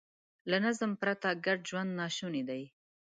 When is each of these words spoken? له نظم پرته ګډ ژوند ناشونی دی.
له 0.49 0.57
نظم 0.65 0.91
پرته 1.01 1.29
ګډ 1.45 1.59
ژوند 1.69 1.91
ناشونی 1.99 2.43
دی. 2.49 2.63